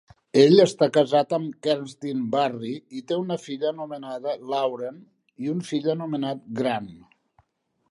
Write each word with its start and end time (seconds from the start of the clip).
Ell 0.43 0.61
està 0.61 0.85
casat 0.93 1.35
amb 1.37 1.57
Kerstin 1.67 2.23
Barry 2.37 2.71
i 3.01 3.03
té 3.11 3.19
una 3.25 3.37
filla 3.45 3.69
anomenada 3.75 4.35
Lauren 4.55 4.99
i 5.45 5.55
un 5.55 5.63
fill 5.71 5.89
anomenat 5.97 6.45
Grant. 6.63 6.93